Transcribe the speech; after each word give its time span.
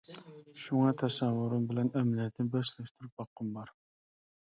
شۇڭا، 0.63 0.93
تەسەۋۋۇرۇم 1.01 1.69
بىلەن 1.73 1.93
ئەمەلىيەتنى 2.01 2.49
بىر 2.57 2.69
سېلىشتۇرۇپ 2.73 3.25
باققۇم 3.25 3.57
بار. 3.61 3.79